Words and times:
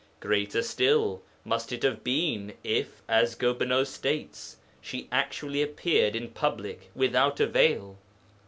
Greater 0.19 0.63
still 0.63 1.21
must 1.45 1.71
it 1.71 1.83
have 1.83 2.03
been 2.03 2.53
if 2.63 3.03
(as 3.07 3.35
Gobineau 3.35 3.83
states) 3.83 4.57
she 4.81 5.07
actually 5.11 5.61
appeared 5.61 6.15
in 6.15 6.29
public 6.29 6.89
without 6.95 7.39
a 7.39 7.45
veil. 7.45 7.99